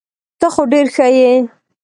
[0.39, 1.31] ته خو ډير ښه يي.